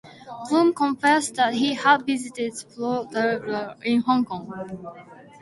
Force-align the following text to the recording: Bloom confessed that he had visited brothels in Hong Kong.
Bloom 0.49 0.73
confessed 0.73 1.35
that 1.35 1.53
he 1.53 1.75
had 1.75 2.07
visited 2.07 2.55
brothels 2.75 3.77
in 3.83 4.01
Hong 4.01 4.25
Kong. 4.25 4.49